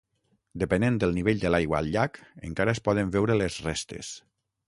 Depenent 0.61 0.95
del 1.03 1.13
nivell 1.17 1.43
de 1.43 1.51
l'aigua 1.51 1.77
al 1.81 1.91
llac, 1.97 2.17
encara 2.51 2.75
es 2.77 2.83
poden 2.89 3.11
veure 3.19 3.39
les 3.43 3.59
restes. 3.69 4.13